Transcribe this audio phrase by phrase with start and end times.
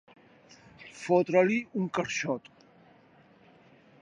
[1.01, 2.53] Fotre-li un carxot.